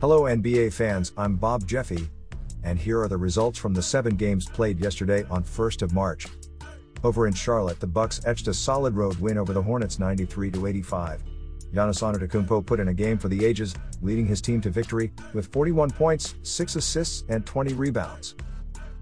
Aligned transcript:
Hello, 0.00 0.22
NBA 0.22 0.72
fans, 0.72 1.10
I'm 1.16 1.34
Bob 1.34 1.66
Jeffy, 1.66 2.08
and 2.62 2.78
here 2.78 3.02
are 3.02 3.08
the 3.08 3.16
results 3.16 3.58
from 3.58 3.74
the 3.74 3.82
seven 3.82 4.14
games 4.14 4.48
played 4.48 4.78
yesterday 4.78 5.24
on 5.28 5.42
1st 5.42 5.82
of 5.82 5.92
March. 5.92 6.28
Over 7.02 7.26
in 7.26 7.34
Charlotte, 7.34 7.80
the 7.80 7.88
Bucks 7.88 8.20
etched 8.24 8.46
a 8.46 8.54
solid 8.54 8.94
road 8.94 9.18
win 9.18 9.36
over 9.36 9.52
the 9.52 9.60
Hornets 9.60 9.98
93 9.98 10.52
85. 10.68 11.24
Giannis 11.74 12.00
Antetokounmpo 12.00 12.64
put 12.64 12.78
in 12.78 12.86
a 12.86 12.94
game 12.94 13.18
for 13.18 13.26
the 13.26 13.44
ages, 13.44 13.74
leading 14.00 14.24
his 14.24 14.40
team 14.40 14.60
to 14.60 14.70
victory 14.70 15.12
with 15.34 15.52
41 15.52 15.90
points, 15.90 16.36
6 16.44 16.76
assists, 16.76 17.24
and 17.28 17.44
20 17.44 17.74
rebounds. 17.74 18.36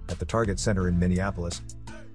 At 0.09 0.19
the 0.19 0.25
Target 0.25 0.59
Center 0.59 0.89
in 0.89 0.99
Minneapolis, 0.99 1.61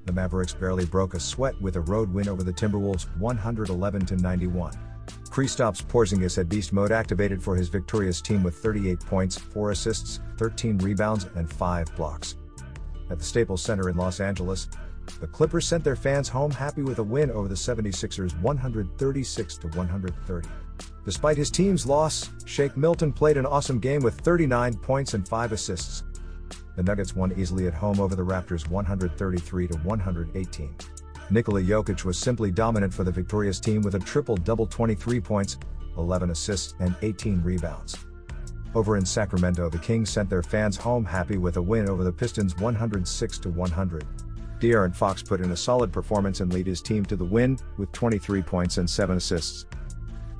the 0.05 0.11
Mavericks 0.11 0.55
barely 0.55 0.87
broke 0.87 1.13
a 1.13 1.19
sweat 1.19 1.53
with 1.61 1.75
a 1.75 1.81
road 1.81 2.11
win 2.11 2.27
over 2.27 2.41
the 2.41 2.51
Timberwolves 2.51 3.15
111 3.19 4.07
91. 4.19 4.73
Kristaps 5.31 5.81
Porzingis 5.81 6.35
had 6.35 6.49
beast 6.49 6.73
mode 6.73 6.91
activated 6.91 7.41
for 7.41 7.55
his 7.55 7.69
victorious 7.69 8.19
team 8.19 8.43
with 8.43 8.57
38 8.57 8.99
points, 8.99 9.37
4 9.37 9.71
assists, 9.71 10.19
13 10.35 10.77
rebounds, 10.79 11.25
and 11.35 11.49
5 11.49 11.95
blocks. 11.95 12.35
At 13.09 13.17
the 13.17 13.23
Staples 13.23 13.61
Center 13.61 13.87
in 13.87 13.95
Los 13.95 14.19
Angeles, 14.19 14.67
the 15.21 15.27
Clippers 15.27 15.65
sent 15.65 15.85
their 15.85 15.95
fans 15.95 16.27
home 16.27 16.51
happy 16.51 16.81
with 16.81 16.99
a 16.99 17.03
win 17.03 17.31
over 17.31 17.47
the 17.47 17.55
76ers 17.55 18.37
136 18.41 19.63
130. 19.63 20.49
Despite 21.05 21.37
his 21.37 21.49
team's 21.49 21.85
loss, 21.85 22.29
Shake 22.45 22.75
Milton 22.75 23.13
played 23.13 23.37
an 23.37 23.45
awesome 23.45 23.79
game 23.79 24.01
with 24.01 24.19
39 24.19 24.75
points 24.79 25.13
and 25.13 25.25
5 25.25 25.53
assists. 25.53 26.03
The 26.75 26.83
Nuggets 26.83 27.15
won 27.15 27.33
easily 27.37 27.67
at 27.67 27.73
home 27.73 28.01
over 28.01 28.15
the 28.15 28.25
Raptors 28.25 28.69
133 28.69 29.67
to 29.67 29.77
118. 29.77 30.75
Nikola 31.31 31.61
Jokic 31.61 32.03
was 32.03 32.17
simply 32.17 32.51
dominant 32.51 32.93
for 32.93 33.05
the 33.05 33.11
victorious 33.11 33.57
team 33.57 33.81
with 33.83 33.95
a 33.95 33.99
triple 33.99 34.35
double 34.35 34.67
23 34.67 35.21
points, 35.21 35.57
11 35.97 36.29
assists, 36.29 36.75
and 36.79 36.93
18 37.01 37.41
rebounds. 37.41 38.05
Over 38.75 38.97
in 38.97 39.05
Sacramento, 39.05 39.69
the 39.69 39.77
Kings 39.77 40.09
sent 40.09 40.29
their 40.29 40.43
fans 40.43 40.75
home 40.75 41.05
happy 41.05 41.37
with 41.37 41.55
a 41.55 41.61
win 41.61 41.87
over 41.87 42.03
the 42.03 42.11
Pistons 42.11 42.57
106 42.57 43.45
100. 43.45 44.05
De'Aaron 44.59 44.93
Fox 44.93 45.23
put 45.23 45.39
in 45.39 45.51
a 45.51 45.57
solid 45.57 45.93
performance 45.93 46.41
and 46.41 46.51
lead 46.51 46.67
his 46.67 46.81
team 46.81 47.05
to 47.05 47.15
the 47.15 47.23
win 47.23 47.57
with 47.77 47.93
23 47.93 48.41
points 48.41 48.77
and 48.77 48.89
7 48.89 49.15
assists. 49.15 49.65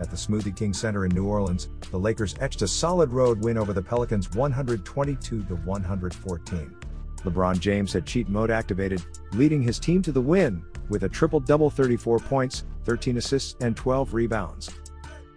At 0.02 0.10
the 0.10 0.18
Smoothie 0.18 0.56
King 0.56 0.74
Center 0.74 1.06
in 1.06 1.16
New 1.16 1.26
Orleans, 1.26 1.70
the 1.92 2.00
Lakers 2.00 2.36
etched 2.42 2.64
a 2.64 2.68
solid 2.68 3.14
road 3.14 3.42
win 3.46 3.58
over 3.58 3.72
the 3.72 3.82
Pelicans 3.82 4.30
122 4.32 5.40
114. 5.40 6.76
LeBron 7.24 7.60
James 7.60 7.94
had 7.94 8.06
cheat 8.06 8.28
mode 8.28 8.52
activated, 8.52 9.02
leading 9.34 9.62
his 9.62 9.80
team 9.80 10.02
to 10.02 10.12
the 10.12 10.20
win 10.20 10.62
with 10.92 11.04
a 11.04 11.10
triple 11.10 11.40
double 11.40 11.72
34 11.72 12.20
points, 12.20 12.66
13 12.84 13.18
assists, 13.18 13.56
and 13.62 13.76
12 13.76 14.14
rebounds. 14.14 14.70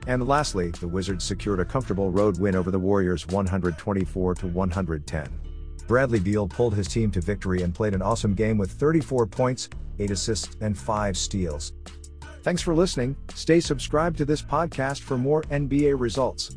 And 0.06 0.28
lastly, 0.28 0.70
the 0.70 0.88
Wizards 0.88 1.24
secured 1.24 1.60
a 1.60 1.64
comfortable 1.64 2.10
road 2.10 2.38
win 2.38 2.54
over 2.54 2.70
the 2.70 2.78
Warriors 2.78 3.26
124 3.28 4.34
110. 4.34 5.40
Bradley 5.86 6.20
Beal 6.20 6.48
pulled 6.48 6.74
his 6.74 6.88
team 6.88 7.10
to 7.12 7.20
victory 7.20 7.62
and 7.62 7.74
played 7.74 7.94
an 7.94 8.02
awesome 8.02 8.34
game 8.34 8.58
with 8.58 8.70
34 8.72 9.26
points, 9.26 9.70
8 9.98 10.10
assists, 10.10 10.56
and 10.60 10.76
5 10.76 11.16
steals. 11.16 11.72
Thanks 12.42 12.60
for 12.60 12.74
listening. 12.74 13.16
Stay 13.34 13.60
subscribed 13.60 14.18
to 14.18 14.24
this 14.24 14.42
podcast 14.42 15.00
for 15.00 15.16
more 15.16 15.42
NBA 15.44 15.98
results. 15.98 16.56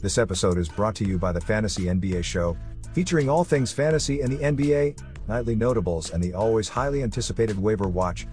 This 0.00 0.16
episode 0.16 0.56
is 0.56 0.68
brought 0.68 0.94
to 0.96 1.04
you 1.04 1.18
by 1.18 1.32
the 1.32 1.40
Fantasy 1.42 1.84
NBA 1.84 2.24
Show, 2.24 2.56
featuring 2.94 3.28
all 3.28 3.44
things 3.44 3.72
fantasy 3.72 4.22
and 4.22 4.32
the 4.32 4.38
NBA, 4.38 4.98
nightly 5.30 5.54
notables, 5.54 6.10
and 6.10 6.22
the 6.22 6.34
always 6.34 6.68
highly 6.68 7.04
anticipated 7.04 7.56
waiver 7.56 7.88
watch. 7.88 8.26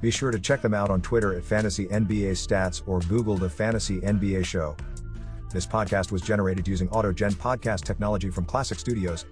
Be 0.00 0.10
sure 0.10 0.30
to 0.30 0.38
check 0.38 0.62
them 0.62 0.72
out 0.72 0.88
on 0.88 1.02
Twitter 1.02 1.34
at 1.34 1.44
Fantasy 1.44 1.86
NBA 1.86 2.32
Stats 2.32 2.82
or 2.86 3.00
Google 3.00 3.36
the 3.36 3.50
Fantasy 3.50 4.00
NBA 4.00 4.44
Show. 4.44 4.76
This 5.52 5.66
podcast 5.66 6.12
was 6.12 6.22
generated 6.22 6.68
using 6.68 6.88
AutoGen 6.88 7.32
podcast 7.34 7.80
technology 7.82 8.30
from 8.30 8.44
Classic 8.44 8.78
Studios. 8.78 9.26